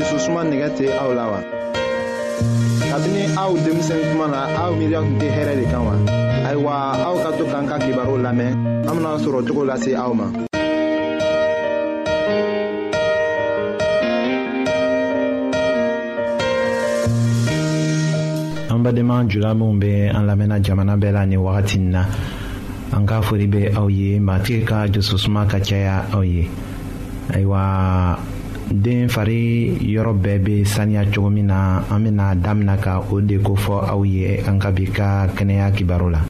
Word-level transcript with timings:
dususuma 0.00 0.40
nɛgɛ 0.48 0.68
tɛ 0.78 0.86
aw 1.04 1.12
la 1.12 1.24
wa. 1.30 1.40
kabini 2.90 3.22
aw 3.36 3.52
denmisɛn 3.52 4.00
kuma 4.08 4.26
na 4.32 4.40
aw 4.56 4.72
miiriya 4.72 5.00
tun 5.04 5.16
tɛ 5.20 5.28
hɛrɛ 5.36 5.52
de 5.60 5.64
kan 5.70 5.82
wa. 5.84 5.94
ayiwa 6.48 6.72
aw 7.04 7.14
ka 7.22 7.30
to 7.36 7.44
k'an 7.44 7.64
ka 7.68 7.76
kibaru 7.84 8.16
lamɛn 8.24 8.50
an 8.88 8.94
bena 8.96 9.12
sɔrɔ 9.20 9.40
cogo 9.46 9.62
lase 9.68 9.92
aw 9.92 10.12
ma. 10.16 10.26
an 18.72 18.80
badenma 18.80 19.28
jula 19.28 19.52
minw 19.52 19.78
be 19.78 20.08
an 20.08 20.24
lamɛnna 20.24 20.62
jamana 20.64 20.96
bɛɛ 20.96 21.12
la 21.12 21.24
nin 21.28 21.40
wagati 21.44 21.76
nin 21.76 21.90
na 21.92 22.04
an 22.96 23.04
ka 23.06 23.20
fori 23.20 23.44
be 23.46 23.68
aw 23.76 23.86
ye 23.90 24.18
matigi 24.18 24.64
ka 24.66 24.86
jususuma 24.88 25.44
ka 25.44 25.58
caya 25.60 26.08
aw 26.14 26.22
ye 26.24 26.48
ayiwa 27.36 28.18
den 28.72 29.08
fari 29.10 29.74
yɔrɔ 29.82 30.12
bɛɛ 30.22 30.38
bɛ 30.44 30.64
saniya 30.64 31.04
cogo 31.12 31.30
min 31.30 31.46
na 31.46 31.82
an 31.90 32.02
bɛna 32.04 32.34
damina 32.42 32.76
ka 32.80 33.00
o 33.10 33.20
de 33.20 33.38
kofɔ 33.38 33.74
aw 33.90 34.02
ye 34.04 34.38
an 34.46 34.58
ka 34.60 34.70
bi 34.70 34.84
ka 34.86 35.26
kɛnɛya 35.36 35.72
kibaru 35.74 36.10
la 36.10 36.29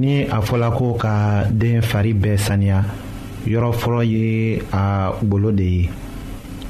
ni 0.00 0.22
a 0.24 0.40
fɔla 0.40 0.70
ko 0.72 0.94
ka 0.96 1.44
den 1.50 1.82
fari 1.82 2.12
bɛɛ 2.14 2.36
saniya 2.38 2.82
yɔrɔ 3.46 3.70
fɔlɔ 3.72 4.02
ye 4.10 4.62
a 4.72 5.12
golo 5.22 5.52
de 5.52 5.62
ye 5.64 5.88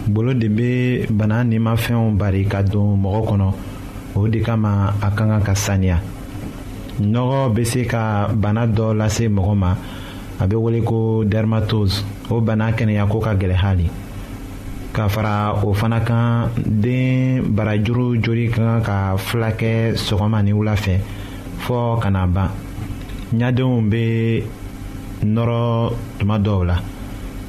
golo 0.08 0.34
de 0.34 0.48
bɛ 0.48 1.06
bana 1.16 1.44
nimafɛnw 1.44 2.16
bari 2.18 2.44
ka 2.46 2.62
don 2.64 2.96
mɔgɔ 2.98 3.22
kɔnɔ 3.30 3.52
o 4.16 4.26
de 4.26 4.38
kama 4.40 4.94
a 5.00 5.10
ka 5.10 5.14
kan 5.26 5.42
ka 5.42 5.52
saniya 5.54 5.98
nɔgɔ 7.00 7.52
bɛ 7.54 7.64
se 7.66 7.84
ka 7.86 8.28
bana 8.34 8.66
dɔ 8.66 8.96
lase 8.96 9.28
mɔgɔ 9.30 9.54
ma 9.56 9.76
a 10.40 10.46
bɛ 10.48 10.56
wele 10.60 10.82
ko 10.84 11.22
dermatose 11.24 12.02
o 12.30 12.40
bana 12.40 12.72
kɛnɛyako 12.72 13.20
ka 13.22 13.34
gɛlɛn 13.36 13.54
hali 13.62 13.88
ka 14.92 15.06
fara 15.08 15.54
o 15.64 15.72
fana 15.72 16.00
kan 16.04 16.50
den 16.56 17.42
barajuru 17.54 18.20
joli 18.20 18.48
ka 18.50 18.56
kan 18.80 18.82
ka 18.82 19.16
fila 19.18 19.52
kɛ 19.52 19.94
sɔgɔma 19.94 20.42
ni 20.44 20.52
wula 20.52 20.74
fɛ 20.74 20.98
fɔɔ 21.60 22.00
ka 22.02 22.10
na 22.10 22.26
ban 22.26 22.50
ɲadenw 23.38 23.76
bɛ 23.90 24.04
nɔrɔ 25.24 25.62
tuma 26.18 26.36
dɔw 26.38 26.64
la 26.66 26.76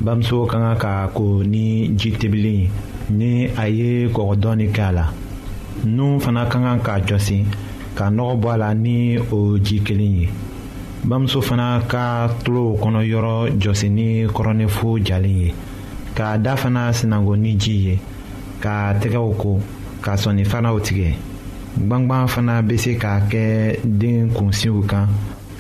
bamuso 0.05 0.45
ka 0.47 0.57
kan 0.59 0.77
ka 0.77 1.07
ko 1.15 1.41
ni 1.43 1.87
ji 1.97 2.11
tebili 2.19 2.51
ye 2.59 2.69
ni 3.17 3.29
a 3.61 3.65
ye 3.67 4.07
kɔgɔ 4.13 4.33
dɔɔni 4.41 4.65
kɛ 4.75 4.81
a 4.89 4.91
la 4.97 5.05
nun 5.95 6.19
fana 6.19 6.45
ka 6.45 6.57
kan 6.61 6.79
ka 6.85 6.93
jɔsi 7.07 7.37
ka 7.97 8.05
nɔgɔ 8.11 8.33
bɔ 8.41 8.47
a 8.53 8.57
la 8.57 8.69
ni 8.75 9.17
o 9.17 9.57
ji 9.57 9.79
kelen 9.81 10.17
ye 10.21 10.29
bamuso 11.07 11.41
fana 11.41 11.81
ka 11.91 12.27
tulo 12.43 12.77
kɔnɔ 12.81 13.01
yɔrɔ 13.11 13.35
jɔsi 13.61 13.87
ni 13.89 14.07
kɔrɔnifo 14.35 15.03
jalen 15.03 15.39
ye 15.41 15.53
k'a 16.15 16.37
da 16.43 16.55
fana 16.61 16.93
sinago 16.93 17.33
ni 17.35 17.55
ji 17.57 17.73
ye 17.85 17.95
k'a 18.61 18.93
tɛgɛw 19.01 19.29
ko 19.37 19.59
ka 20.03 20.13
sɔnni 20.15 20.43
fanaw 20.45 20.77
tigɛ 20.79 21.09
gbangban 21.87 22.27
fana 22.29 22.61
bɛ 22.61 22.75
se 22.79 22.91
k'a 23.01 23.19
kɛ 23.31 23.79
den 23.83 24.29
kunsiw 24.29 24.79
kan 24.87 25.07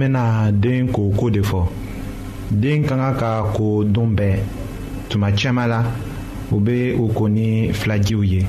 bena 0.00 0.24
den 0.64 0.82
koko 0.94 1.26
de 1.34 1.40
fɔ 1.50 1.60
den 2.60 2.82
ka 2.88 2.94
ka 2.96 3.10
ka 3.20 3.32
ko 3.54 3.84
don 3.84 4.08
bɛɛ 4.18 4.36
tuma 5.10 5.30
caman 5.38 5.68
la 5.68 5.80
u 6.50 6.56
be 6.64 6.92
o 7.00 7.08
ko 7.16 7.26
ni 7.28 7.70
filajiw 7.80 8.22
ye 8.32 8.42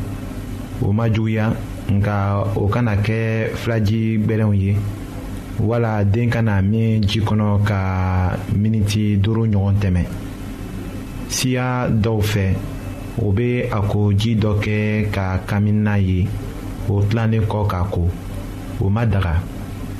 o 0.86 0.92
ma 0.98 1.06
juguya 1.14 1.46
nka 1.96 2.14
o 2.56 2.68
kana 2.74 2.94
kɛ 3.06 3.52
filaji 3.62 4.00
gwɛlɛnw 4.26 4.54
ye 4.64 4.74
wala 5.60 6.04
den 6.06 6.30
kana 6.30 6.62
min 6.62 7.02
ji 7.04 7.20
kɔnɔ 7.28 7.64
ka 7.68 7.80
miniti 8.62 9.18
duuru 9.22 9.44
ɲɔgɔn 9.54 9.76
tɛmɛ 9.82 10.02
siya 11.30 11.88
dɔw 12.04 12.20
fɛ 12.32 12.46
o 13.24 13.32
be 13.32 13.62
a 13.70 13.80
ko 13.92 14.14
ji 14.14 14.36
dɔ 14.36 14.52
kɛ 14.64 14.78
ka 15.12 15.26
kamina 15.50 15.96
ye 16.00 16.26
o 16.90 17.02
tilannen 17.04 17.42
kɔ 17.52 17.68
k'a 17.72 17.84
ko 17.92 18.08
o 18.84 18.90
ma 18.90 19.06
daga 19.06 19.36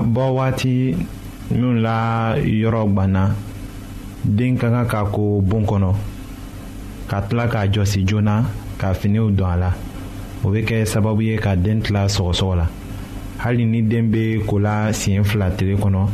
bɔ 0.00 0.24
waati 0.36 0.94
minnu 1.50 1.80
la 1.82 2.34
yɔrɔ 2.38 2.82
gbanna 2.88 3.30
den 4.24 4.56
ka 4.56 4.70
kan 4.70 4.86
ka 4.86 5.04
ko 5.04 5.40
bon 5.42 5.64
kɔnɔ 5.66 5.92
ka 7.08 7.20
tila 7.22 7.48
k'a 7.48 7.66
jɔsi 7.70 8.06
joona 8.06 8.44
ka 8.78 8.92
finiw 8.94 9.28
don 9.36 9.50
a 9.50 9.56
la 9.56 9.72
o 10.44 10.48
bɛ 10.48 10.64
kɛ 10.66 10.84
sababu 10.86 11.20
ye 11.22 11.36
ka 11.36 11.54
den 11.56 11.80
tila 11.82 12.06
sɔgɔsɔgɔ 12.08 12.56
la 12.56 12.66
hali 13.38 13.64
ni 13.66 13.82
den 13.82 14.10
bɛ 14.12 14.44
ko 14.46 14.58
la 14.58 14.88
siɲɛ 14.92 15.24
fila 15.24 15.50
tile 15.50 15.76
kɔnɔ 15.76 16.08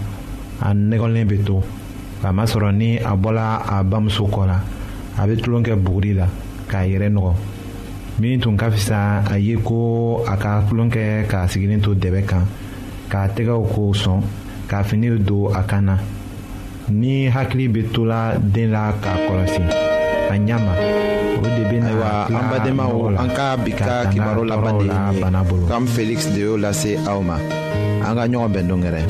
a 0.62 0.70
nɛgɛlen 0.74 1.28
bɛ 1.28 1.44
to 1.46 1.62
kamasɔrɔ 2.22 2.72
ni 2.74 2.96
a 2.98 3.14
bɔla 3.14 3.62
a 3.66 3.82
bamuso 3.84 4.24
kɔ 4.28 4.46
la 4.46 4.60
a 5.22 5.26
bɛ 5.26 5.36
tulon 5.42 5.62
kɛ 5.62 5.76
buguri 5.82 6.14
la 6.16 6.26
k'a 6.68 6.86
yɛrɛ 6.88 7.08
nɔgɔ 7.12 7.32
min 8.18 8.40
tun 8.40 8.56
ka 8.56 8.68
fisa 8.70 9.22
a 9.30 9.38
ye 9.38 9.54
ko 9.62 10.24
a 10.26 10.36
ka 10.36 10.64
tulon 10.68 10.88
kɛ 10.90 11.28
k'a 11.28 11.46
sigilen 11.46 11.80
to 11.80 11.94
dɛbɛ 11.94 12.26
kan. 12.26 12.44
k'a 13.10 13.26
tɛgɛw 13.34 13.62
k'o 13.72 13.92
sɔn 14.02 14.20
ka 14.70 14.78
fini 14.88 15.08
don 15.28 15.52
a 15.58 15.60
kan 15.70 15.82
na 15.88 15.94
ni 17.00 17.12
hakili 17.34 17.64
bɛ 17.74 17.82
to 17.92 18.00
la 18.10 18.20
den 18.54 18.68
la 18.74 18.82
k'a 19.02 19.14
kɔlɔsi 19.24 19.62
a 20.32 20.34
ɲɛ 20.46 20.56
ma 20.64 20.72
o 21.40 21.44
de 21.54 21.62
bɛ 21.70 21.76
na 21.86 21.92
wa 22.00 22.10
an 22.38 22.44
badenmaw 22.50 22.94
an 23.22 23.30
ka 23.38 23.44
bi 23.64 23.70
ka 23.78 24.06
kibaru 24.12 24.42
laban 24.50 24.72
de 24.80 24.84
ye 24.86 24.96
nin 25.48 25.62
ye 25.62 25.68
kam 25.70 25.84
felix 25.94 26.20
de 26.34 26.40
y'o 26.46 26.54
lase 26.64 26.90
aw 27.10 27.20
ma 27.28 27.36
an 28.06 28.12
ka 28.16 28.24
ɲɔgɔn 28.30 28.52
bɛn 28.54 28.68
don 28.68 28.82
gɛrɛ. 28.84 29.02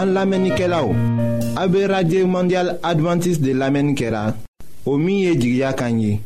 an 0.00 0.08
lamɛnnikɛlaw 0.14 0.88
A 1.60 1.68
be 1.68 1.86
Radye 1.86 2.24
Mondial 2.24 2.78
Adventist 2.82 3.42
de 3.42 3.52
Lame 3.52 3.82
Nkera 3.82 4.34
Omiye 4.86 5.34
Djigya 5.36 5.72
Kanyi 5.74 6.18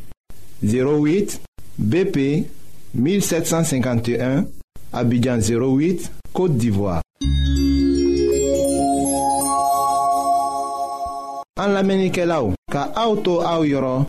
08 0.63 1.41
BP 1.77 2.47
1751 2.97 4.45
Abidjan 4.93 5.39
08, 5.43 6.09
Kote 6.33 6.53
Divoa 6.57 7.01
An 11.59 11.73
Lame 11.75 12.07
Nkera 12.07 12.41
ou 12.43 12.55
Ka 12.71 12.93
auto 12.95 13.41
a 13.41 13.59
ou 13.59 13.67
yoro 13.67 14.07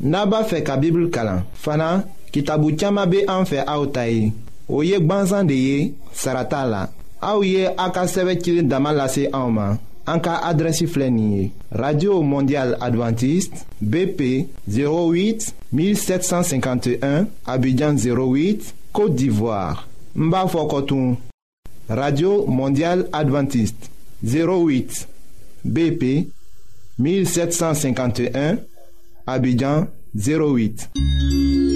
Naba 0.00 0.44
fe 0.44 0.60
ka 0.62 0.76
Bibul 0.76 1.08
Kalan 1.10 1.40
Fana, 1.54 2.04
ki 2.30 2.44
tabu 2.44 2.74
tchama 2.76 3.06
be 3.06 3.24
an 3.32 3.48
fe 3.48 3.64
a 3.64 3.80
ou 3.80 3.88
tay 3.88 4.28
Ou 4.68 4.84
yek 4.84 5.08
banzan 5.08 5.48
de 5.48 5.56
ye, 5.56 5.92
sarata 6.12 6.66
la 6.68 6.84
A 7.22 7.36
ou 7.38 7.48
ye 7.48 7.64
akaseve 7.78 8.36
chile 8.42 8.68
damalase 8.68 9.30
a 9.32 9.38
ou 9.40 9.50
ma 9.56 9.70
En 10.08 10.20
cas 10.20 10.38
adressi 10.42 10.86
radio 11.72 12.22
mondiale 12.22 12.76
adventiste 12.80 13.64
bp 13.80 14.46
08 14.68 15.52
1751 15.72 17.26
abidjan 17.44 17.96
08 17.96 18.74
côte 18.92 19.16
d'ivoire 19.16 19.88
Mba 20.14 20.46
Fokotun. 20.46 21.16
radio 21.88 22.46
mondiale 22.46 23.08
adventiste 23.12 23.90
08 24.24 25.08
bp 25.64 26.28
1751 27.00 28.58
abidjan 29.26 29.86
08 30.14 31.75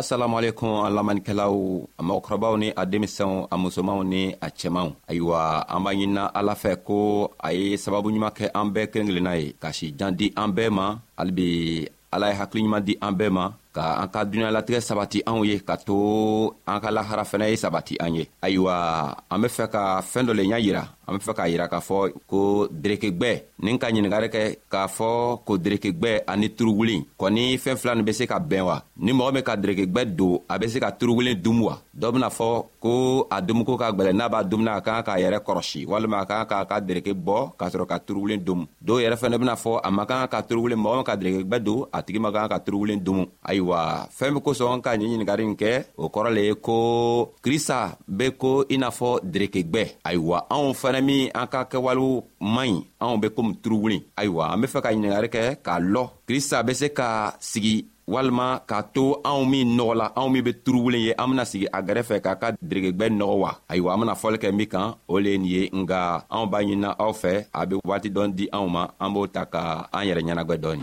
assalamu 0.00 0.34
alaikum 0.40 0.68
an 0.84 0.90
lamanikɛlaw 0.96 1.54
a 2.00 2.02
mɔgɔkɔrɔbaw 2.08 2.54
ni 2.62 2.68
a 2.74 2.82
denmisɛnw 2.90 3.36
a 3.50 3.56
musomanw 3.62 4.02
ni 4.12 4.22
a 4.40 4.48
cɛmanw 4.58 4.88
ayiwa 5.10 5.40
an 5.74 5.80
b'a 5.84 5.90
ɲinina 5.98 6.24
ala 6.38 6.54
fɛ 6.62 6.72
ko 6.86 6.98
a 7.36 7.52
ye 7.58 7.76
sababu 7.84 8.08
ɲuman 8.12 8.32
kɛ 8.38 8.46
an 8.60 8.66
bɛɛ 8.74 8.84
kelen 8.90 9.08
kelenna 9.08 9.32
ye 9.40 9.54
ka 9.62 9.70
si 9.72 9.90
jan 9.98 10.14
di 10.16 10.32
an 10.36 10.50
bɛɛ 10.56 10.70
ma 10.70 10.86
halibi 11.18 11.86
ala 12.12 12.26
ye 12.32 12.36
hakiliɲuman 12.40 12.82
di 12.84 12.96
an 13.02 13.14
bɛɛ 13.18 13.30
ma 13.30 13.52
ka 13.76 13.84
an 14.02 14.08
ka 14.12 14.24
duniɲalatigɛ 14.28 14.80
sabati 14.82 15.18
anw 15.30 15.44
ye 15.46 15.56
ka 15.68 15.76
to 15.86 16.50
an 16.66 16.80
ka 16.82 16.90
lahara 16.90 17.22
fɛnɛ 17.30 17.46
ye 17.50 17.56
sabati 17.56 17.94
an 18.02 18.14
ye 18.18 18.24
ayiwa 18.42 18.74
an 19.30 19.38
be 19.42 19.46
fɛ 19.48 19.64
ka 19.70 19.82
fɛɛn 20.02 20.26
dɔ 20.28 20.32
le 20.34 20.42
ɲa 20.50 20.58
yira 20.64 20.82
an 21.06 21.14
be 21.18 21.22
fɛ 21.26 21.32
k'a 21.38 21.46
yira 21.48 21.66
k'a 21.70 21.78
fɔ 21.80 22.10
ko 22.26 22.66
derekegwɛ 22.70 23.30
ni 23.62 23.78
ka 23.78 23.88
ɲiningari 23.90 24.28
kɛ 24.30 24.42
k'a 24.70 24.86
fɔ 24.90 25.10
ko 25.46 25.52
derekegwɛ 25.58 26.10
ani 26.26 26.50
turuwulin 26.50 27.02
kɔni 27.18 27.42
fɛɛn 27.62 27.78
fila 27.78 27.94
nin 27.94 28.04
be 28.04 28.12
se 28.12 28.26
ka 28.26 28.38
bɛn 28.38 28.64
wa 28.66 28.82
ni 28.98 29.12
mɔgɔ 29.12 29.32
min 29.38 29.42
ka 29.42 29.54
derekegwɛ 29.56 30.02
don 30.18 30.42
a 30.50 30.58
be 30.58 30.66
se 30.68 30.78
ka 30.80 30.90
turuwulin 30.90 31.38
dumu 31.42 31.64
wa 31.70 31.78
dɔ 31.94 32.10
bena 32.12 32.28
fɔ 32.30 32.64
ko 32.80 33.26
a 33.30 33.40
dumiko 33.42 33.78
ka 33.78 33.92
gwɛlɛ 33.92 34.12
n'a 34.14 34.28
b'a 34.28 34.42
dumuni 34.50 34.70
a 34.76 34.80
kan 34.80 35.02
k'a 35.02 35.14
yɛrɛ 35.18 35.38
kɔrɔsi 35.46 35.86
walima 35.86 36.18
a 36.22 36.26
kan 36.26 36.44
k'a 36.46 36.66
ka 36.66 36.80
dereke 36.80 37.14
bɔ 37.14 37.54
k'a 37.58 37.70
sɔrɔ 37.70 37.86
ka 37.86 37.98
turuwulin 38.00 38.42
domu 38.42 38.66
dɔw 38.82 38.98
yɛrɛ 38.98 39.14
fɛnɛ 39.16 39.38
bena 39.38 39.54
fɔ 39.56 39.78
a 39.84 39.90
ma 39.90 40.04
kan 40.06 40.26
ka 40.28 40.42
turuwulin 40.42 40.78
mɔgɔ 40.78 40.94
min 40.96 41.04
ka 41.04 41.14
derekegwɛ 41.16 41.58
don 41.64 41.86
a 41.92 42.02
tigi 42.02 42.18
ma 42.20 42.32
kan 42.32 42.48
ka 42.48 42.58
turuwulin 42.58 42.98
dumu 43.02 43.26
ayiwa 43.46 43.59
ayiwa 43.60 44.08
fɛɛn 44.16 44.34
be 44.34 44.40
kosɔn 44.44 44.80
ka 44.84 44.90
ɲɛ 44.98 45.04
ɲiningarin 45.10 45.52
kɛ 45.60 45.72
o 46.02 46.08
kɔrɔ 46.14 46.30
le 46.34 46.42
ye 46.48 46.54
ko 46.54 47.32
krista 47.44 47.96
be 48.08 48.30
ko 48.30 48.64
i 48.70 48.76
n'a 48.80 48.90
fɔ 48.98 49.20
derekegwɛ 49.32 49.82
ayiwa 50.08 50.46
anw 50.50 50.72
fɛnɛ 50.80 51.00
min 51.04 51.30
an 51.34 51.46
ka 51.52 51.60
kɛwalew 51.70 52.22
man 52.40 52.68
ɲi 52.68 52.86
anw 53.04 53.16
be 53.20 53.28
komi 53.28 53.52
turuwuli 53.62 53.98
ayiwa 54.16 54.52
an 54.52 54.60
be 54.60 54.66
fɛ 54.66 54.80
ka 54.82 54.88
ɲiningari 54.92 55.28
kɛ 55.28 55.44
k'a 55.64 55.76
lɔ 55.92 56.04
krista 56.28 56.62
be 56.66 56.72
se 56.74 56.88
ka 56.88 57.36
sigi 57.38 57.84
walima 58.08 58.62
k'a 58.66 58.82
to 58.94 59.20
anw 59.28 59.44
min 59.48 59.76
nɔgɔla 59.76 60.12
anw 60.16 60.28
min 60.32 60.42
be 60.44 60.52
turuwulen 60.64 61.02
ye 61.06 61.12
an 61.18 61.28
bena 61.30 61.44
sigi 61.44 61.66
a 61.72 61.82
gɛrɛfɛ 61.82 62.20
k'a 62.24 62.36
ka 62.40 62.52
deregegwɛ 62.64 63.06
nɔgɔ 63.18 63.36
wa 63.42 63.50
ayiwa 63.68 63.92
an 63.94 64.00
bena 64.00 64.14
fɔli 64.14 64.38
kɛ 64.42 64.52
min 64.54 64.66
kan 64.68 64.94
o 65.08 65.18
le 65.18 65.30
ye 65.30 65.36
nin 65.38 65.46
ye 65.52 65.70
nga 65.82 66.24
anw 66.30 66.46
b'a 66.50 66.58
ɲinina 66.64 66.96
aw 66.98 67.12
fɛ 67.12 67.32
a 67.52 67.66
be 67.66 67.74
waati 67.84 68.08
dɔn 68.10 68.32
di 68.34 68.48
anw 68.52 68.66
ma 68.70 68.82
an 69.00 69.12
b'o 69.12 69.26
ta 69.32 69.42
ka 69.52 69.86
an 69.92 70.06
yɛrɛ 70.08 70.22
ɲɛnagwɛ 70.26 70.56
dɔɔni 70.56 70.82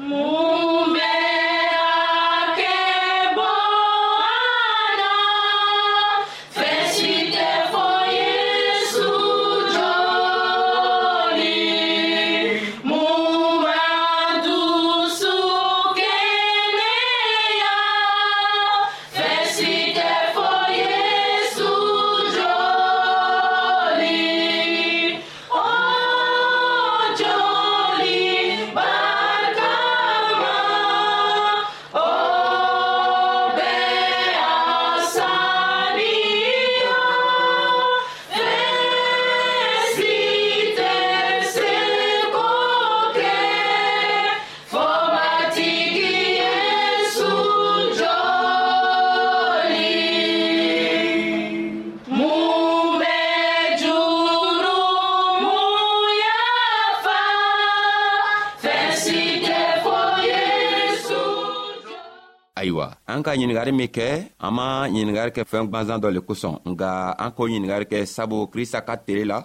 ɲiningari 63.68 63.72
min 63.74 63.88
kɛ 63.88 64.32
an 64.40 64.52
ma 64.54 64.88
ɲiningari 64.94 65.32
kɛ 65.36 65.42
fɛɛn 65.50 65.68
gwanzan 65.70 66.02
dɔ 66.02 66.10
le 66.12 66.22
kosɔn 66.22 66.56
nga 66.72 67.14
an 67.18 67.32
k'o 67.36 67.44
ɲiningari 67.48 67.86
kɛ 67.90 68.06
sabu 68.06 68.48
krista 68.48 68.82
ka 68.86 68.96
tere 68.98 69.24
la 69.26 69.42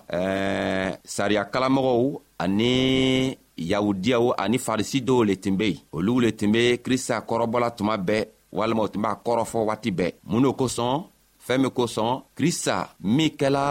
sariya 1.04 1.44
kalamɔgɔw 1.52 2.20
ani 2.38 3.36
yahudiyaw 3.56 4.34
ani 4.38 4.58
farisi 4.58 5.00
dɔw 5.04 5.26
le 5.28 5.34
tun 5.36 5.56
be 5.56 5.66
yen 5.72 5.82
olu 5.92 6.20
le 6.20 6.30
tun 6.32 6.52
be 6.52 6.78
krista 6.84 7.14
kɔrɔbɔla 7.28 7.70
tuma 7.76 7.96
bɛɛ 7.98 8.26
walima 8.52 8.82
u 8.84 8.88
tun 8.88 9.02
b'a 9.04 9.16
kɔrɔfɔ 9.24 9.58
waati 9.68 9.90
bɛɛ 9.98 10.12
mun 10.30 10.42
n'o 10.42 10.52
kosɔn 10.52 11.11
fɛɛn 11.46 11.62
min 11.62 11.70
kosɔn 11.76 12.12
krista 12.38 12.74
min 13.16 13.30
kɛla 13.40 13.64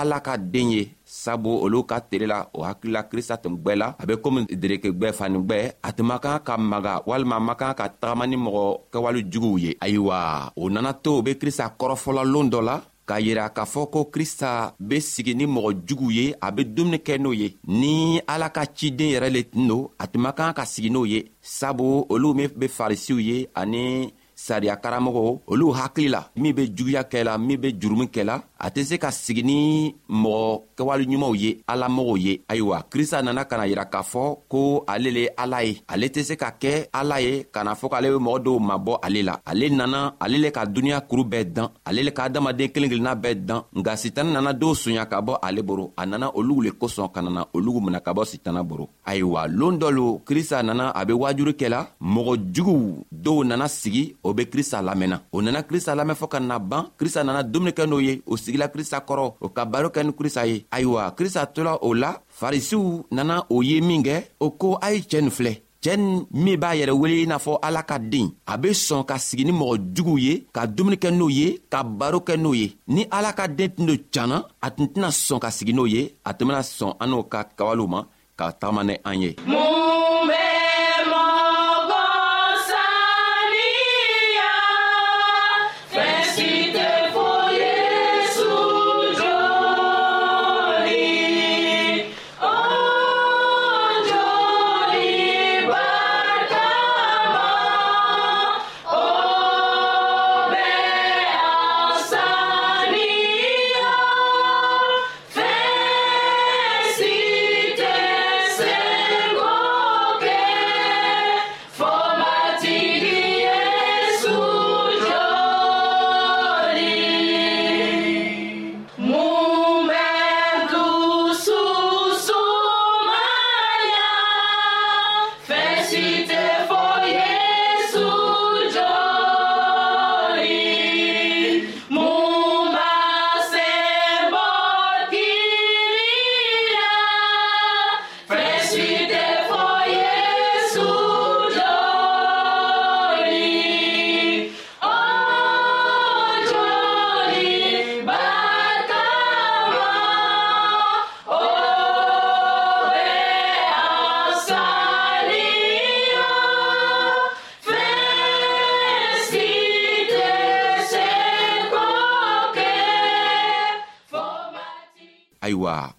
ala 0.00 0.18
ka 0.26 0.34
den 0.52 0.68
ye 0.74 0.82
sabu 1.04 1.50
olu 1.64 1.84
ka 1.90 1.96
tele 2.08 2.26
la 2.26 2.38
o 2.56 2.58
hakilila 2.66 3.02
krista 3.10 3.34
tun 3.42 3.54
gwɛ 3.62 3.72
la 3.82 3.88
a 4.00 4.04
be 4.08 4.14
komi 4.22 4.40
dereke 4.62 4.88
gwɛ 4.98 5.12
fani 5.18 5.38
gwɛ 5.48 5.58
a 5.86 5.90
tun 5.92 6.06
man 6.08 6.18
kan 6.24 6.38
ka 6.46 6.54
maga 6.56 6.92
walima 7.08 7.36
man 7.46 7.56
kan 7.60 7.74
ka 7.78 7.84
tagama 8.00 8.24
ni 8.26 8.36
mɔgɔ 8.36 8.64
kɛwale 8.92 9.20
juguw 9.32 9.58
ye 9.64 9.70
ayiwa 9.84 10.52
o 10.56 10.62
nana 10.70 10.92
to 11.02 11.10
o 11.18 11.22
be 11.26 11.34
krista 11.40 11.68
kɔrɔfɔla 11.78 12.22
loon 12.32 12.48
dɔ 12.52 12.60
la 12.68 12.76
k'a 13.08 13.20
yira 13.26 13.48
k'a 13.56 13.64
fɔ 13.72 13.82
ko 13.92 14.00
krista 14.14 14.50
be 14.88 14.96
sigi 15.10 15.32
ni 15.34 15.44
mɔgɔ 15.46 15.70
juguw 15.86 16.10
ye 16.18 16.24
a 16.42 16.48
be 16.54 16.62
dumuni 16.74 16.98
kɛ 17.06 17.14
n'o 17.20 17.30
ye 17.34 17.48
ni 17.80 17.92
ala 18.32 18.48
ka 18.56 18.62
ciden 18.76 19.12
yɛrɛ 19.14 19.28
le 19.36 19.40
tun 19.50 19.66
don 19.68 19.88
a 20.02 20.04
tun 20.06 20.22
man 20.24 20.32
kan 20.38 20.54
ka 20.58 20.64
sigi 20.72 20.90
n'o 20.90 21.04
ye 21.08 21.30
sabu 21.42 22.06
olu 22.08 22.34
min 22.34 22.48
be 22.60 22.66
farisiw 22.78 23.18
ye 23.20 23.36
ani 23.54 24.14
sariya 24.38 24.76
karamɔgɔ 24.76 25.24
olu 25.50 25.66
hakili 25.74 26.08
la 26.14 26.30
min 26.36 26.52
be 26.54 26.70
juguya 26.72 27.02
kɛ 27.02 27.24
la 27.24 27.36
min 27.38 27.58
be 27.60 27.72
jurumu 27.78 28.06
kɛ 28.14 28.22
la 28.24 28.40
a 28.58 28.70
tɛ 28.70 28.82
se 28.84 28.96
ka 28.98 29.10
sigi 29.10 29.42
ni 29.42 29.58
mɔgɔ 30.08 30.60
kɛwaleɲumanw 30.78 31.34
ye 31.42 31.50
alamɔgɔw 31.66 32.16
ye 32.18 32.40
ayiwa 32.48 32.84
krista 32.90 33.20
nana 33.22 33.44
ka 33.44 33.56
na 33.58 33.64
yira 33.66 33.84
k'a 33.84 34.02
fɔ 34.02 34.22
ko 34.48 34.84
ale 34.86 35.10
le 35.10 35.22
ala 35.36 35.62
ye 35.64 35.82
ale 35.88 36.06
tɛ 36.08 36.22
se 36.22 36.36
ka 36.36 36.50
kɛ 36.60 36.86
ala 36.92 37.20
ye 37.20 37.44
ka 37.50 37.62
na 37.64 37.74
fɔ 37.74 37.90
k'ale 37.90 38.08
be 38.14 38.18
mɔgɔ 38.24 38.38
dɔw 38.46 38.58
mabɔ 38.60 38.98
ale 39.02 39.22
la 39.24 39.36
ale 39.44 39.68
nana 39.70 40.14
ale 40.20 40.38
le 40.38 40.50
ka 40.50 40.64
duniɲa 40.66 41.00
kuru 41.08 41.24
bɛɛ 41.24 41.52
dan 41.52 41.68
ale 41.84 42.04
le 42.04 42.10
ka 42.12 42.24
adamaden 42.28 42.70
kelen 42.70 42.88
kelenna 42.90 43.16
bɛɛ 43.16 43.44
dan 43.44 43.62
nka 43.74 43.96
sitana 43.96 44.30
nana 44.32 44.52
dɔw 44.54 44.74
sonya 44.74 45.06
ka 45.06 45.20
bɔ 45.20 45.38
ale 45.42 45.62
boro 45.62 45.92
a 45.96 46.06
nana 46.06 46.30
olugu 46.32 46.62
le 46.62 46.70
kosɔn 46.70 47.10
ka 47.12 47.20
nana 47.22 47.44
olugu 47.54 47.80
mina 47.82 48.00
ka 48.00 48.12
bɔ 48.14 48.24
sitana 48.24 48.62
boro 48.62 48.88
ayiwa 49.10 49.40
loon 49.58 49.76
dɔ 49.80 49.88
lo 49.96 50.06
krista 50.28 50.58
nana 50.66 50.86
a 50.98 51.04
be 51.08 51.12
waajuri 51.22 51.52
kɛla 51.60 51.80
mɔgɔ 52.14 52.32
juguw 52.54 52.82
dɔw 53.24 53.38
nana 53.48 53.66
sigi 53.78 54.04
o 54.26 54.34
be 54.36 54.42
krista 54.52 54.78
lamɛnna 54.88 55.16
o 55.32 55.42
nana 55.44 55.60
krista 55.68 55.92
lamɛn 55.98 56.18
fɔɔ 56.20 56.28
ka 56.32 56.38
na 56.48 56.56
ban 56.70 56.82
krista 56.98 57.20
nana 57.26 57.42
dumuni 57.52 57.72
kɛ 57.78 57.84
n'o 57.90 57.98
ye 58.06 58.12
o 58.26 58.34
sigila 58.44 58.66
krista 58.74 58.98
kɔrɔ 59.08 59.24
o 59.40 59.46
ka 59.56 59.62
baro 59.72 59.88
kɛ 59.94 60.00
ni 60.06 60.12
krista 60.18 60.42
ye 60.50 60.56
ayiwa 60.76 61.02
krista 61.18 61.42
tola 61.54 61.72
o 61.82 61.90
la 62.02 62.10
farisiw 62.38 62.84
nana 63.16 63.36
o 63.54 63.62
ye 63.68 63.76
minkɛ 63.88 64.14
o 64.44 64.50
ko 64.60 64.68
a 64.80 64.88
ye 64.94 65.00
cɛɛ 65.10 65.20
nin 65.22 65.30
filɛ 65.36 65.52
cɛɛ 65.84 65.96
min 66.44 66.56
b'a 66.60 66.70
yɛrɛ 66.80 66.92
wele 67.00 67.16
i 67.22 67.26
n'a 67.26 67.38
fɔ 67.38 67.58
ala 67.62 67.82
ka 67.82 67.98
den 67.98 68.26
a 68.52 68.58
be 68.58 68.68
sɔn 68.72 69.06
ka 69.06 69.16
sigi 69.18 69.44
ni 69.44 69.52
mɔgɔ 69.52 69.74
juguw 69.94 70.18
ye 70.26 70.34
ka 70.54 70.66
dumuni 70.66 70.96
kɛ 70.96 71.10
n'o 71.12 71.28
ye 71.30 71.60
ka 71.72 71.82
baro 71.82 72.18
kɛ 72.20 72.36
n'o 72.36 72.52
ye 72.60 72.76
ni 72.88 73.06
ala 73.10 73.32
ka 73.32 73.46
den 73.48 73.70
tun 73.70 73.86
do 73.86 73.96
canna 74.14 74.44
a 74.62 74.70
tun 74.70 74.84
tɛna 74.88 75.08
sɔn 75.10 75.40
ka 75.40 75.48
sigi 75.50 75.72
n'o 75.72 75.86
ye 75.86 76.02
a 76.24 76.34
tun 76.34 76.48
bena 76.48 76.60
sɔn 76.60 76.96
an 77.00 77.06
n'o 77.10 77.22
ka 77.28 77.40
kawalew 77.56 77.88
ma 77.88 78.04
ka 78.38 78.54
tagama 78.54 78.86
ni 78.86 78.94
an 79.02 79.18
ye 79.18 79.30
mun 79.50 80.26
be 80.30 80.47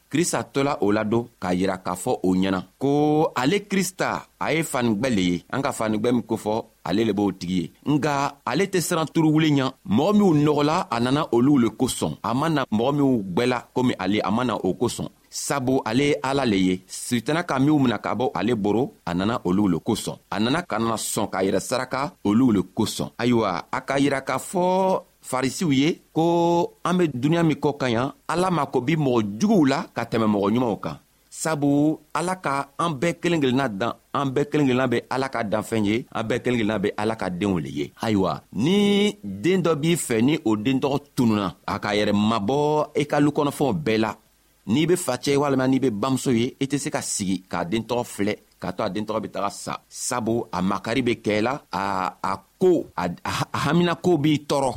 krista 0.10 0.44
tola 0.44 0.78
o 0.82 0.92
lado 0.92 1.20
k'a 1.42 1.54
yira 1.54 1.78
k'a 1.78 1.94
fɔ 1.96 2.12
o 2.24 2.32
ɲɛna 2.36 2.60
ko 2.82 2.90
ale 3.36 3.58
krista 3.70 4.08
a 4.40 4.54
ye 4.54 4.64
fanigwɛ 4.64 5.10
le 5.16 5.22
ye 5.32 5.38
an 5.54 5.62
ka 5.64 5.72
fanigwɛ 5.72 6.12
min 6.12 6.24
kofɔ 6.30 6.54
ale 6.84 7.02
le 7.06 7.14
b'o 7.14 7.32
tigi 7.32 7.62
ye 7.62 7.70
nga 7.94 8.14
ale 8.46 8.64
tɛ 8.74 8.80
siran 8.82 9.08
turuwuli 9.14 9.50
ɲa 9.60 9.66
mɔgɔ 9.86 10.12
minw 10.18 10.34
nɔgɔla 10.46 10.76
a 10.96 11.00
nana 11.00 11.22
olu 11.32 11.58
le 11.64 11.70
kosɔn 11.80 12.14
a 12.24 12.34
ma 12.34 12.50
na 12.50 12.66
mɔgɔ 12.72 12.92
minw 12.98 13.22
gwɛla 13.36 13.58
komi 13.76 13.94
ale 14.04 14.18
a 14.28 14.32
ma 14.32 14.44
na 14.46 14.56
o 14.56 14.74
kosɔn 14.74 15.08
sabu 15.30 15.74
ale 15.86 16.04
ye 16.12 16.16
ala 16.24 16.44
le 16.46 16.58
ye 16.68 16.76
sitana 16.88 17.44
ka 17.44 17.60
minw 17.60 17.78
mina 17.80 17.98
ka 18.00 18.16
bɔ 18.16 18.32
ale 18.36 18.54
boro 18.56 18.94
a 19.06 19.14
nana 19.14 19.40
olu 19.46 19.68
le 19.70 19.78
kosɔn 19.80 20.18
a 20.32 20.40
nana 20.40 20.64
ka 20.64 20.78
na 20.80 20.96
sɔn 20.96 21.30
k'a 21.32 21.44
yɛrɛ 21.46 21.60
saraka 21.62 22.12
olu 22.26 22.52
le 22.52 22.62
kosɔn 22.78 23.10
ayiwa 23.20 23.64
a 23.72 23.80
k'a 23.82 24.00
yira 24.00 24.22
k'a 24.26 24.38
fɔ 24.40 24.66
farisiw 25.30 25.70
ye 25.72 25.90
ko 26.14 26.24
an 26.90 26.98
be 26.98 27.04
duniɲa 27.22 27.44
min 27.46 27.58
kɔ 27.64 27.70
ka 27.82 27.88
ɲa 27.96 28.04
ala 28.34 28.48
ma 28.58 28.64
ko 28.74 28.78
bi 28.88 28.94
mɔgɔ 29.06 29.20
juguw 29.40 29.64
la 29.72 29.80
ka 29.96 30.02
tɛmɛ 30.12 30.28
mɔgɔ 30.34 30.48
ɲumanw 30.56 30.78
kan 30.84 30.98
sabu 31.42 31.72
ala 32.20 32.36
ka 32.46 32.54
an 32.84 32.92
bɛɛ 33.02 33.14
kelen 33.22 33.42
kelenna 33.42 33.68
dan 33.80 33.94
an 34.20 34.28
bɛɛ 34.36 34.50
kelen 34.50 34.66
kelenna 34.70 34.88
be 34.94 34.98
ala 35.16 35.28
ka 35.30 35.40
danfɛn 35.52 35.86
ye 35.90 35.96
an 36.18 36.24
bɛɛ 36.28 36.40
kelen 36.44 36.60
kelenna 36.62 36.82
be 36.84 36.90
ala 36.98 37.16
ka 37.16 37.28
deenw 37.30 37.60
le 37.64 37.70
ye 37.80 37.86
ayiwa 38.06 38.32
ni 38.54 38.80
deen 39.44 39.62
dɔ 39.66 39.72
b'i 39.82 39.96
fɛ 40.08 40.16
ni 40.28 40.34
o 40.50 40.56
deen 40.58 40.80
tɔgɔ 40.80 40.98
tununa 41.16 41.48
a 41.74 41.80
k'a 41.80 41.94
yɛrɛ 42.00 42.14
mabɔ 42.30 42.58
i 43.02 43.06
ka 43.06 43.18
lukɔnɔfɛnw 43.22 43.72
bɛɛ 43.86 43.98
la 44.04 44.12
n'i 44.68 44.86
be 44.88 44.96
facɛ 44.96 45.38
walima 45.38 45.68
n'i 45.68 45.80
be 45.80 45.90
bamuso 45.92 46.32
ye 46.40 46.56
i 46.60 46.66
tɛ 46.66 46.78
se 46.84 46.90
ka 46.90 47.02
sigi 47.02 47.44
k'a 47.50 47.66
den 47.70 47.84
tɔgɔ 47.86 48.04
filɛ 48.14 48.34
k'a 48.62 48.74
to 48.76 48.82
a 48.84 48.90
den 48.90 49.06
tɔgɔ 49.06 49.22
be 49.22 49.30
taga 49.30 49.52
sa 49.52 49.78
sabu 49.88 50.44
a 50.52 50.60
makari 50.62 51.04
be 51.06 51.16
kɛɛ 51.26 51.42
la 51.44 51.54
a 51.72 52.14
a 52.24 52.34
koo 52.60 52.88
a 52.98 53.06
haminakow 53.54 54.18
b'i 54.18 54.48
tɔɔrɔ 54.50 54.74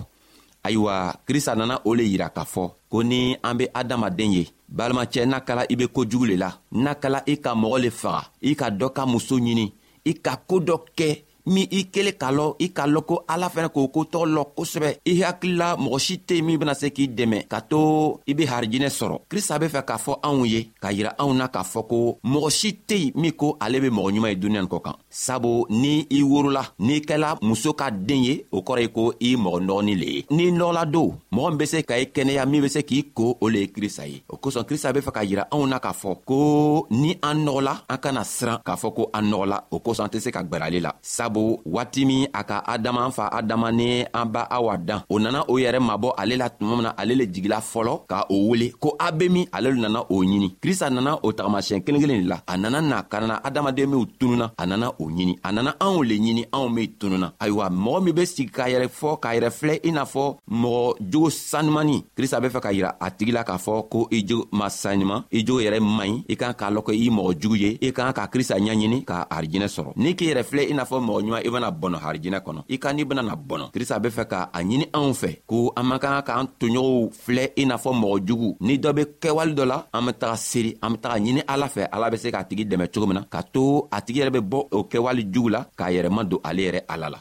ayiwa 0.62 1.14
krista 1.26 1.54
nana 1.54 1.80
o 1.84 1.94
le 1.94 2.04
yira 2.04 2.28
k'a 2.28 2.44
fɔ 2.44 2.64
ko 2.90 3.02
ni 3.02 3.36
an 3.42 3.54
be 3.58 3.64
adamaden 3.80 4.32
ye 4.36 4.42
balimacɛ 4.76 5.22
n'a 5.26 5.40
kala 5.46 5.62
i 5.68 5.74
be 5.76 5.86
kojugu 5.94 6.24
le 6.30 6.36
la 6.36 6.50
n'a 6.82 6.94
kala 7.02 7.18
i 7.26 7.34
ka 7.44 7.50
mɔgɔ 7.60 7.78
le 7.84 7.90
faga 7.90 8.22
i 8.50 8.54
ka 8.60 8.66
dɔ 8.70 8.88
ka 8.96 9.02
muso 9.06 9.36
ɲini 9.44 9.66
i 10.04 10.12
ka 10.24 10.32
koo 10.48 10.60
dɔ 10.60 10.76
kɛ 10.98 11.08
min 11.52 11.66
i 11.70 11.80
kelen 11.92 12.14
k'a 12.20 12.30
lɔn 12.38 12.54
i 12.58 12.66
k'a 12.76 12.86
lɔn 12.94 13.02
ko 13.08 13.14
ala 13.28 13.46
fɛnɛ 13.54 13.68
k'o 13.74 13.88
kotɔ 13.94 14.20
lɔn 14.34 14.46
kosɛbɛ 14.56 14.88
i 15.04 15.22
hakilila 15.22 15.68
mɔgɔ 15.84 15.98
si 15.98 16.14
tɛ 16.26 16.42
min 16.44 16.58
bena 16.58 16.74
se 16.74 16.90
k'i 16.90 17.06
dɛmɛ 17.16 17.48
ka 17.48 17.60
to 17.60 18.20
i 18.26 18.32
be 18.34 18.46
harijinɛ 18.46 18.88
sɔrɔ 18.98 19.18
krista 19.28 19.58
be 19.60 19.66
fɛ 19.66 19.82
k'a 19.86 19.98
fɔ 20.04 20.18
anw 20.22 20.44
ye 20.46 20.70
k'a 20.82 20.92
yira 20.96 21.14
anw 21.18 21.34
na 21.34 21.48
k'a 21.48 21.62
fɔ 21.72 21.86
ko 21.88 22.18
mɔgɔ 22.24 22.50
si 22.50 22.72
tɛ 22.88 22.96
yen 23.02 23.12
min 23.16 23.32
ko 23.32 23.56
ale 23.60 23.80
be 23.80 23.88
mɔgɔ 23.90 24.10
ɲuman 24.14 24.28
ye 24.30 24.36
duniɲani 24.36 24.68
kɔ 24.68 24.82
kan 24.84 24.94
sabu 25.12 25.66
ni 25.70 25.92
i 26.18 26.22
worola 26.30 26.62
n'i 26.86 27.00
kɛla 27.08 27.36
muso 27.42 27.72
ka 27.80 27.90
den 27.90 28.22
ye 28.26 28.34
o 28.50 28.60
kɔrɔ 28.66 28.80
ye 28.82 28.88
ko 28.96 29.12
i 29.20 29.36
mɔgɔ 29.36 29.58
nɔgɔnin 29.66 29.98
le 30.02 30.06
ye 30.14 30.24
n'i 30.30 30.44
nɔgɔla 30.50 30.86
don 30.90 31.18
mɔgɔ 31.30 31.48
min 31.50 31.58
be 31.58 31.66
se 31.66 31.82
ka 31.88 31.94
i 32.00 32.06
kɛnɛya 32.14 32.48
min 32.48 32.62
be 32.62 32.68
se 32.68 32.80
k'i 32.82 33.02
ko 33.12 33.36
o 33.40 33.48
le 33.48 33.58
ye 33.60 33.66
krista 33.68 34.06
ye 34.08 34.22
o 34.28 34.36
kosɔn 34.36 34.64
krista 34.64 34.92
be 34.94 35.00
fɛ 35.00 35.12
ka 35.12 35.20
yira 35.22 35.42
anw 35.52 35.66
na 35.66 35.78
k'a 35.78 35.92
fɔ 35.92 36.16
ko 36.24 36.86
ni 36.90 37.18
an 37.22 37.44
nɔgɔla 37.44 37.74
an 37.92 37.98
kana 37.98 38.20
siran 38.24 38.58
k'a 38.64 38.74
fɔ 38.76 38.88
ko 38.94 39.10
an 39.12 39.24
nɔgɔla 39.30 39.56
o 39.70 39.76
kosɔn 39.84 40.04
an 40.04 40.10
tɛ 40.12 40.20
se 40.20 40.30
ka 40.30 40.42
gwɛrɛ 40.42 40.64
ale 40.72 40.80
la 40.80 40.92
sabu 41.02 41.60
waati 41.66 42.06
min 42.06 42.26
a 42.32 42.42
ka 42.44 42.62
adama 42.66 43.04
an 43.04 43.12
fa 43.12 43.28
adama 43.32 43.70
ni 43.72 44.04
an 44.14 44.26
ba 44.32 44.48
awa 44.50 44.78
dan 44.78 45.02
o 45.10 45.18
nana 45.18 45.44
o 45.48 45.58
yɛrɛ 45.58 45.78
mabɔ 45.80 46.14
ale 46.18 46.36
la 46.38 46.48
tuma 46.48 46.76
min 46.76 46.82
na 46.84 46.92
ale 46.96 47.12
le 47.14 47.26
jigila 47.30 47.60
fɔlɔ 47.60 48.06
ka 48.08 48.24
o 48.30 48.48
wele 48.48 48.70
ko 48.80 48.96
a 48.98 49.12
be 49.12 49.28
min 49.28 49.44
ale 49.52 49.68
le 49.74 49.78
nana 49.82 50.00
o 50.08 50.24
ɲini 50.24 50.56
krista 50.62 50.88
nana 50.90 51.18
o 51.22 51.32
tagamasiyɛn 51.32 51.84
kelen 51.84 52.00
kelen 52.00 52.22
le 52.22 52.28
la 52.28 52.38
a 52.48 52.56
nana 52.56 52.80
na 52.80 53.02
ka 53.02 53.20
nana 53.20 53.40
adamaden 53.44 53.88
minw 53.90 54.06
tununa 54.18 54.50
a 54.58 54.64
nana 54.66 54.88
o 55.02 55.10
ɲini 55.10 55.34
a 55.42 55.52
nana 55.52 55.74
anw 55.80 56.02
le 56.02 56.14
ɲini 56.16 56.44
anw 56.52 56.68
min 56.68 56.88
tununa 56.98 57.32
ayiwa 57.38 57.68
mɔgɔ 57.70 58.00
min 58.04 58.14
be 58.14 58.26
sigi 58.26 58.50
k'a 58.50 58.66
yɛrɛ 58.72 58.86
fɔ 58.88 59.16
k'a 59.22 59.30
yɛrɛ 59.36 59.50
filɛ 59.50 59.74
i 59.88 59.90
n'a 59.90 60.04
fɔ 60.04 60.24
mɔgɔ 60.50 60.94
jogo 61.10 61.30
sanumani 61.30 62.04
krista 62.16 62.40
be 62.40 62.48
fɛ 62.54 62.60
ka 62.62 62.68
yira 62.72 62.96
a 63.00 63.10
tigi 63.10 63.32
la 63.32 63.42
k'a 63.44 63.58
fɔ 63.66 63.88
ko 63.92 64.08
i 64.10 64.24
jogo 64.28 64.46
ma 64.52 64.66
sanuman 64.70 65.24
i 65.32 65.44
jogo 65.46 65.60
yɛrɛ 65.60 65.80
man 65.82 66.08
ɲi 66.08 66.24
i 66.32 66.36
kan 66.36 66.52
k'a 66.52 66.70
lɔn 66.70 66.84
kɛ 66.86 66.92
i 66.94 67.10
mɔgɔ 67.10 67.38
jugu 67.42 67.56
ye 67.58 67.78
i 67.88 67.92
kan 67.92 68.12
ka 68.12 68.26
krista 68.32 68.56
ɲaɲini 68.58 69.04
ka 69.04 69.26
harijinɛ 69.30 69.68
sɔrɔ 69.76 69.90
n'i 69.96 70.14
k'i 70.14 70.26
yɛrɛ 70.32 70.42
filɛ 70.50 70.62
i 70.70 70.74
n'a 70.74 70.84
fɔ 70.84 70.98
mɔgɔ 71.06 71.20
ɲuman 71.24 71.42
i 71.46 71.50
bena 71.50 71.70
bɔnɔ 71.72 71.96
harijinɛ 72.04 72.38
kɔnɔ 72.44 72.60
i 72.68 72.78
ka 72.78 72.92
n'i 72.92 73.04
bena 73.04 73.22
na 73.22 73.34
bɔnɔ 73.34 73.70
krista 73.72 73.98
be 74.02 74.08
fɛ 74.08 74.24
ka 74.28 74.48
a 74.54 74.58
ɲini 74.62 74.86
anw 74.92 75.12
fɛ 75.20 75.36
ko 75.46 75.72
an 75.76 75.84
man 75.88 75.98
kan 75.98 76.22
k'an 76.22 76.46
toɲɔgɔnw 76.60 77.10
filɛ 77.24 77.44
i 77.56 77.64
n'a 77.64 77.76
fɔ 77.76 77.90
mɔgɔ 78.00 78.16
jugu 78.26 78.56
ni 78.60 78.78
dɔ 78.78 78.92
be 78.94 79.02
kɛwale 79.20 79.54
dɔ 79.54 79.64
la 79.66 79.84
an 79.94 80.06
be 80.06 80.12
taga 80.12 80.36
seri 80.36 80.76
an 80.82 80.90
be 80.92 80.98
taga 80.98 81.16
ɲini 81.24 81.42
ala 81.48 81.66
fɛ 81.68 81.88
ala 81.92 82.10
be 82.10 82.16
se 82.16 82.28
k'a 82.30 82.44
tigi 82.48 82.64
dɛmɛ 82.68 82.86
cogo 82.92 83.06
min 83.08 83.16
na 83.16 83.22
ka 83.30 83.42
to 83.42 83.88
a 83.90 84.00
tigi 84.02 84.20
yɛrɛ 84.22 84.30
be 84.32 84.40
bɔ 84.40 84.58
o 84.72 84.82
kɛwale 84.92 85.22
jugu 85.32 85.48
la 85.54 85.60
k'a 85.78 85.88
yɛrɛma 85.94 86.22
don 86.30 86.40
ale 86.48 86.62
yɛrɛ 86.66 86.80
ala 86.92 87.06
la 87.12 87.18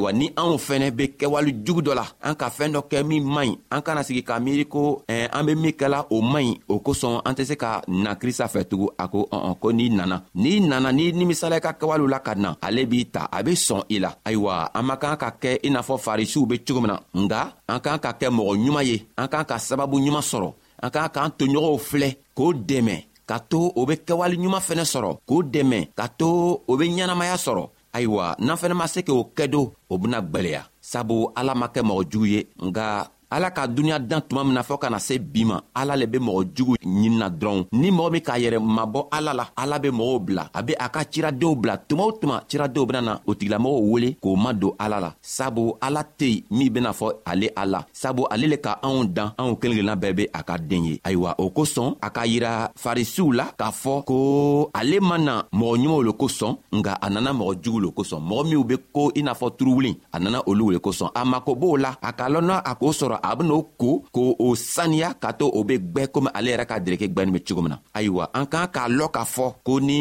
ayiwa 0.00 0.12
ni 0.18 0.30
anw 0.36 0.56
fɛnɛ 0.56 0.88
be 0.96 1.04
kɛwale 1.18 1.52
jugu 1.64 1.80
dɔ 1.84 1.92
la 1.94 2.06
an 2.24 2.34
ka 2.40 2.48
fɛɛn 2.50 2.72
dɔ 2.74 2.80
kɛ 2.90 2.98
min 3.08 3.22
man 3.24 3.48
ɲi 3.48 3.56
an 3.70 3.82
kana 3.82 4.02
sigi 4.02 4.22
k'a 4.22 4.40
miiri 4.40 4.66
ko 4.68 5.04
eh, 5.08 5.28
an 5.32 5.44
be 5.46 5.54
min 5.54 5.72
kɛla 5.72 6.06
o 6.10 6.20
man 6.22 6.44
ɲi 6.44 6.60
o 6.68 6.78
kosɔn 6.80 7.20
an 7.24 7.34
tɛ 7.34 7.44
se 7.44 7.56
ka 7.56 7.82
na 7.88 8.14
krista 8.14 8.46
fɛ 8.48 8.64
tugun 8.64 8.88
a 8.98 9.08
ko 9.08 9.28
ɔn 9.32 9.58
ko 9.60 9.70
n'i 9.72 9.88
nana 9.90 10.24
n'i 10.34 10.60
nana 10.60 10.92
n'i 10.92 11.12
nimisala 11.12 11.56
i 11.56 11.60
ka 11.60 11.72
kɛwalew 11.72 12.08
la 12.10 12.18
ka 12.20 12.34
na 12.34 12.54
ale 12.62 12.86
b'i 12.86 13.04
ta 13.12 13.28
a 13.32 13.42
be 13.44 13.52
sɔn 13.52 13.82
i 13.90 13.98
la 13.98 14.10
ayiwa 14.24 14.70
an 14.74 14.82
man 14.86 14.96
kan 14.98 15.16
ka 15.16 15.30
kɛ 15.40 15.58
i 15.64 15.68
n'a 15.70 15.82
fɔ 15.82 15.98
farisiw 15.98 16.46
be 16.48 16.58
cogo 16.64 16.80
min 16.80 16.88
na 16.92 17.00
nga 17.20 17.52
an 17.68 17.80
k'an 17.80 17.98
ka 18.00 18.12
kɛ 18.12 18.28
mɔgɔ 18.30 18.54
ɲuman 18.56 18.84
ye 18.84 19.06
an 19.18 19.28
k'an 19.28 19.44
ka 19.44 19.56
sababu 19.58 19.98
ɲuman 20.00 20.22
sɔrɔ 20.30 20.52
an 20.82 20.90
k'an 20.90 21.08
k'an 21.14 21.30
toɲɔgɔnw 21.38 21.78
filɛ 21.88 22.08
k'o 22.36 22.48
dɛmɛ 22.66 22.96
ka 23.28 23.38
to 23.38 23.70
o 23.76 23.84
be 23.86 23.94
kɛwale 24.06 24.36
ɲuman 24.38 24.62
fɛnɛ 24.68 24.84
sɔrɔ 24.92 25.12
k'o 25.28 25.38
dɛmɛ 25.52 25.88
ka 25.94 26.06
to 26.18 26.28
o 26.68 26.76
be 26.76 26.88
ɲɛnamaya 26.88 27.36
sɔrɔ 27.46 27.68
ayiwa 27.96 28.24
n'an 28.44 28.58
fɛnɛ 28.60 28.74
ma 28.80 28.86
se 28.94 29.00
k'o 29.06 29.16
kɛ 29.36 29.44
do 29.52 29.60
o 29.92 29.94
bena 30.00 30.18
gwɛlɛya 30.30 30.62
sabu 30.90 31.16
ala 31.38 31.52
ma 31.60 31.66
kɛ 31.74 31.80
mɔgɔ 31.88 32.02
jugu 32.10 32.26
ye 32.34 32.40
nga 32.66 32.86
ala 33.30 33.50
ka 33.54 33.66
duniɲa 33.68 33.98
dan 33.98 34.22
tuma 34.28 34.44
min 34.44 34.54
na 34.54 34.62
fɔɔ 34.62 34.78
kana 34.82 34.98
se 34.98 35.18
bi 35.18 35.44
ma 35.44 35.56
ala 35.74 35.94
le 35.96 36.06
be 36.06 36.18
mɔgɔ 36.18 36.42
jugu 36.56 36.74
ɲinina 36.82 37.30
dɔrɔn 37.30 37.66
ni 37.72 37.88
mɔgɔ 37.90 38.10
min 38.12 38.20
k'a 38.26 38.36
yɛrɛ 38.40 38.58
mabɔ 38.58 39.06
ala 39.10 39.32
la 39.32 39.44
ala 39.56 39.78
be 39.78 39.88
mɔgɔw 39.90 40.18
bila 40.24 40.50
a 40.52 40.62
be 40.62 40.74
a 40.78 40.88
ka 40.88 41.04
ciradenw 41.10 41.54
bila 41.56 41.76
tuma 41.88 42.02
o 42.04 42.12
tuma 42.12 42.42
ciradenw 42.48 42.84
bena 42.86 43.00
na 43.00 43.14
o 43.26 43.34
tigilamɔgɔw 43.34 43.90
wele 43.92 44.16
k'o 44.22 44.34
madon 44.36 44.74
ala 44.78 45.00
la 45.00 45.12
sabu 45.22 45.74
ala 45.80 46.02
tɛ 46.02 46.42
min 46.50 46.70
bena 46.72 46.90
fɔ 46.92 47.12
ale 47.24 47.46
a 47.56 47.64
la 47.66 47.84
sabu 47.92 48.26
ale 48.30 48.48
le 48.48 48.56
ka 48.56 48.80
anw 48.82 49.04
dan 49.12 49.30
anw 49.38 49.54
kelen 49.56 49.76
kelenna 49.78 49.94
bɛɛ 49.96 50.12
be 50.16 50.26
a 50.34 50.42
ka 50.42 50.56
den 50.58 50.84
ye 50.84 51.00
ayiwa 51.04 51.34
o 51.38 51.50
kosɔn 51.50 51.94
a 52.02 52.10
ka 52.10 52.22
yira 52.26 52.72
farisiw 52.74 53.30
la 53.32 53.44
k'a 53.56 53.70
fɔ 53.70 54.04
ko 54.06 54.70
ale 54.74 54.98
ma 55.00 55.16
na 55.18 55.42
mɔgɔ 55.54 55.78
ɲumanw 55.80 56.02
le 56.04 56.10
kosɔn 56.12 56.56
nga 56.74 56.94
a 57.00 57.08
nana 57.08 57.32
mɔgɔ 57.32 57.62
jugu 57.62 57.80
le 57.80 57.88
kosɔn 57.92 58.20
mɔgɔ 58.28 58.44
minw 58.50 58.64
be 58.66 58.76
ko 58.92 59.12
i 59.14 59.22
n'a 59.22 59.34
fɔ 59.34 59.56
turuwulen 59.56 59.94
a 60.12 60.18
nana 60.18 60.42
olu 60.46 60.70
le 60.72 60.78
kosɔn 60.80 61.10
a 61.14 61.24
mako 61.24 61.54
b'o 61.54 61.76
la 61.78 61.94
a 62.02 62.12
k'a 62.12 62.28
lɔnna 62.28 62.62
a 62.64 62.74
k'o 62.74 62.90
sɔrɔ 62.92 63.19
a 63.22 63.34
ben'o 63.36 63.60
ko 63.80 63.90
k'o 64.14 64.48
saniya 64.56 65.12
ka 65.22 65.32
to 65.38 65.46
o 65.58 65.62
be 65.68 65.78
gwɛ 65.92 66.08
komi 66.12 66.30
ale 66.36 66.50
yɛrɛ 66.52 66.64
ka 66.66 66.78
dereke 66.84 67.06
gwɛnin 67.12 67.32
be 67.36 67.40
cogo 67.44 67.62
min 67.62 67.70
na 67.76 67.82
ayiwa 67.94 68.24
an 68.38 68.46
k'an 68.52 68.68
k'a 68.74 68.88
lɔn 68.88 69.12
k'a 69.14 69.24
fɔ 69.34 69.46
ko 69.66 69.80
ni 69.80 70.00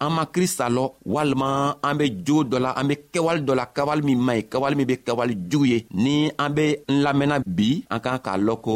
an 0.00 0.12
ma 0.16 0.24
krista 0.34 0.66
lɔ 0.76 0.84
walima 1.06 1.76
an 1.86 1.94
be 1.98 2.04
jogo 2.26 2.42
dɔ 2.50 2.58
la 2.64 2.70
an 2.80 2.88
be 2.88 2.94
kɛwale 3.12 3.40
dɔ 3.46 3.52
la 3.56 3.64
kɛwale 3.74 4.02
min 4.04 4.18
man 4.26 4.36
ɲi 4.38 4.42
kɛwale 4.50 4.76
min 4.76 4.86
be 4.90 4.94
kɛwale 5.06 5.34
jugu 5.50 5.64
ye 5.72 5.78
ni 5.92 6.16
an 6.38 6.50
be 6.56 6.66
n 6.88 7.02
lamɛnna 7.04 7.36
bi 7.46 7.84
an 7.90 8.00
k'an 8.04 8.18
k'a 8.24 8.36
lɔn 8.46 8.60
ko 8.64 8.74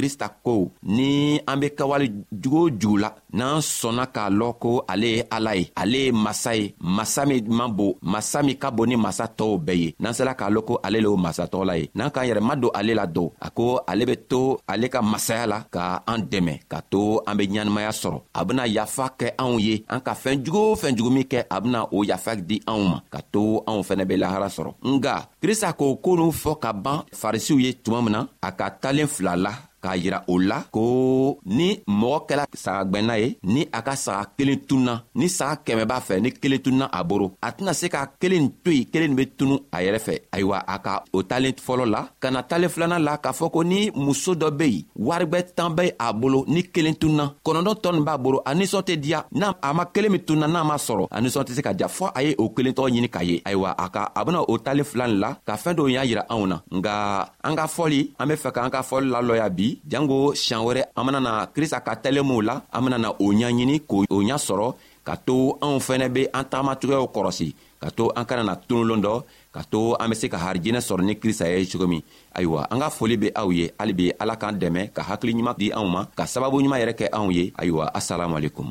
krista 0.00 0.30
ko 0.32 0.72
ni 0.96 1.36
an 1.50 1.60
be 1.60 1.68
kɛwale 1.76 2.06
jugu 2.32 2.60
o 2.66 2.70
jugu 2.80 2.96
la 3.04 3.10
n'an 3.36 3.60
sɔnna 3.60 4.06
k'a 4.14 4.30
lɔn 4.38 4.52
ko 4.62 4.70
ale 4.88 5.06
ye 5.16 5.22
ala 5.36 5.52
ye 5.58 5.64
ale 5.76 5.98
ye 6.06 6.12
masa 6.12 6.54
ye 6.56 6.74
masa 6.80 7.26
min 7.28 7.44
man 7.54 7.70
bon 7.76 7.92
masa 8.00 8.40
min 8.42 8.56
ka 8.56 8.70
bon 8.70 8.86
ni 8.88 8.96
masa 8.96 9.24
tɔɔw 9.38 9.56
bɛɛ 9.66 9.76
ye 9.82 9.94
n'an 10.00 10.14
sera 10.16 10.32
k'a 10.34 10.48
lɔn 10.54 10.64
ko 10.64 10.80
ale 10.86 10.96
le 11.04 11.08
o 11.08 11.16
masatɔ 11.16 11.60
la 11.68 11.74
ye 11.80 11.90
n'an 11.94 12.10
k'an 12.14 12.26
yɛrɛ 12.28 12.40
ma 12.40 12.56
don 12.56 12.70
ale 12.78 12.92
la 13.00 13.06
don 13.06 13.28
a 13.42 13.50
ko 13.50 13.80
ale 13.86 14.06
be 14.06 14.16
to 14.16 14.56
ale 14.66 14.88
ka 14.88 15.02
masaya 15.02 15.46
la 15.46 15.58
ka 15.70 16.02
an 16.06 16.20
dɛmɛ 16.32 16.54
ka 16.68 16.80
to 16.90 17.20
an 17.26 17.36
be 17.36 17.44
ɲanamaya 17.46 17.92
sɔrɔ 17.92 18.16
a 18.34 18.44
bena 18.46 18.66
yafa 18.66 19.04
kɛ 19.20 19.34
anw 19.36 19.60
ye 19.60 19.84
an 19.88 20.00
ka 20.00 20.14
fɛɛn 20.14 20.42
jugu 20.44 20.60
o 20.72 20.74
fɛn 20.80 20.96
jugu 20.96 21.10
min 21.12 21.24
kɛ 21.28 21.44
a 21.50 21.60
bena 21.60 21.84
o 21.92 22.02
yafa 22.04 22.36
di 22.36 22.56
anw 22.66 22.82
ma 22.88 23.02
ka 23.12 23.20
to 23.32 23.60
anw 23.66 23.82
fɛnɛ 23.82 24.04
be 24.08 24.16
lahara 24.16 24.48
sɔrɔ 24.48 24.72
nga 24.82 25.28
krista 25.42 25.72
k'o 25.76 25.96
koo 26.00 26.16
n'u 26.16 26.32
fɔ 26.32 26.58
ka 26.58 26.72
ban 26.72 27.04
farisiw 27.12 27.58
ye 27.60 27.74
tuma 27.74 28.00
min 28.02 28.12
na 28.12 28.20
a 28.48 28.48
ka 28.52 28.70
talen 28.70 29.06
fila 29.06 29.36
la 29.36 29.52
k'a 29.82 29.96
yira 29.96 30.24
o 30.28 30.38
la 30.38 30.62
ko 30.70 31.38
ni 31.44 31.80
mɔgɔ 31.88 32.18
kɛla 32.28 32.44
sagagwɛnna 32.54 33.18
ye 33.20 33.36
ni 33.44 33.66
a 33.72 33.82
ka 33.82 33.94
saga 33.96 34.26
kelen 34.36 34.58
tununa 34.68 35.04
ni 35.14 35.28
saga 35.28 35.56
kɛmɛ 35.64 35.84
b'a 35.88 35.98
fɛ 36.00 36.20
ni 36.20 36.30
kelen 36.32 36.58
tununa 36.60 36.88
a 36.92 37.02
boro 37.04 37.32
a 37.42 37.50
tɛna 37.52 37.72
se 37.74 37.88
ka 37.88 38.06
kelen 38.20 38.50
to 38.62 38.70
yen 38.70 38.84
kelen 38.92 39.14
be 39.16 39.24
tunu 39.38 39.58
a 39.72 39.78
yɛrɛ 39.82 39.98
fɛ 40.06 40.14
ayiwa 40.32 40.62
a 40.68 40.78
ka 40.78 41.02
o 41.14 41.22
talen 41.22 41.52
fɔlɔ 41.52 41.84
la 41.88 42.08
ka 42.20 42.30
na 42.30 42.42
talen 42.42 42.68
filanan 42.68 43.02
la 43.04 43.16
k'a 43.18 43.32
fɔ 43.32 43.50
ko 43.52 43.62
ni 43.64 43.90
muso 43.94 44.34
dɔ 44.34 44.50
be 44.56 44.64
yen 44.70 44.84
warigwɛ 44.96 45.42
tan 45.56 45.70
bɛ 45.74 45.92
a 45.98 46.12
bolo 46.12 46.44
ni 46.46 46.62
kelen 46.62 46.94
tununa 46.94 47.34
kɔnɔdɔ 47.44 47.74
tɔ 47.82 47.92
nin 47.94 48.04
b'a 48.04 48.18
bolo 48.18 48.42
a 48.46 48.54
ninsɔn 48.54 48.82
tɛ 48.82 48.96
diya 49.00 49.24
n'a 49.32 49.54
a 49.62 49.72
ma 49.74 49.84
kelen 49.86 50.10
min 50.12 50.20
tununa 50.20 50.46
n'a 50.46 50.64
ma 50.64 50.74
sɔrɔ 50.76 51.08
a 51.10 51.20
ninsɔn 51.20 51.44
tɛ 51.44 51.52
se 51.54 51.62
ka 51.62 51.72
diya 51.72 51.88
fɔɔ 51.88 52.10
a 52.14 52.22
ye 52.22 52.34
o 52.38 52.50
kelen 52.50 52.72
tɔgɔ 52.74 52.90
ɲini 52.90 53.08
k'a 53.08 53.24
ye 53.24 53.42
ayiwa 53.44 53.74
a 53.78 53.88
ka 53.88 54.12
a 54.14 54.24
bena 54.24 54.42
o 54.46 54.58
talen 54.58 54.84
filanin 54.84 55.18
la 55.18 55.34
ka 55.46 55.56
fɛɛn 55.56 55.74
dɔw 55.76 55.90
y'a 55.90 56.04
yira 56.04 56.24
anw 56.28 56.46
na 56.46 56.60
nga 56.70 57.28
an 57.44 57.56
ka 57.56 57.66
fɔli 57.66 58.08
an 58.18 58.26
be 58.28 58.34
fɛ 58.34 58.52
k'an 58.52 58.70
ka 58.70 58.82
fɔli 58.82 59.08
lalɔya 59.10 59.48
bi 59.56 59.69
bi 59.70 59.78
jango 59.90 60.34
siɲan 60.34 60.64
wɛrɛ 60.66 60.82
an 60.96 61.04
benana 61.06 61.32
krista 61.54 61.78
ka 61.86 61.92
tɛlenmuw 62.02 62.40
la 62.48 62.54
an 62.76 62.82
benana 62.84 63.08
o 63.24 63.26
ɲaɲini 63.38 63.76
k'o 63.88 64.20
ɲasɔrɔ 64.28 64.66
ka 65.06 65.14
to 65.26 65.34
anw 65.62 65.78
fɛnɛ 65.86 66.06
be 66.14 66.22
an 66.38 66.44
tagamatigɛw 66.50 67.04
kɔrɔsi 67.14 67.48
ka 67.82 67.88
to 67.96 68.04
an 68.18 68.24
kana 68.28 68.42
na 68.48 68.54
tunulon 68.68 69.00
dɔ 69.06 69.14
ka 69.54 69.62
to 69.70 69.78
an 70.00 70.08
be 70.10 70.14
se 70.20 70.26
ka 70.32 70.38
harijɛnɛ 70.44 70.80
sɔrɔ 70.88 71.02
ni 71.04 71.14
krista 71.20 71.44
ye 71.52 71.64
cogo 71.70 71.86
min 71.88 72.02
ayiwa 72.36 72.60
an 72.72 72.78
ka 72.82 72.88
foli 72.96 73.16
be 73.22 73.28
aw 73.40 73.48
ye 73.58 73.64
hali 73.78 73.92
be 73.98 74.04
ala 74.20 74.34
k'an 74.40 74.58
dɛmɛ 74.60 74.80
ka 74.96 75.02
hakiliɲuman 75.08 75.56
di 75.60 75.70
anw 75.78 75.88
ma 75.94 76.00
ka 76.18 76.24
sababuɲuman 76.32 76.78
yɛrɛ 76.82 76.94
kɛ 77.00 77.06
anw 77.18 77.30
ye 77.38 77.44
ayiwa 77.62 77.84
asalamuwalekum 77.98 78.70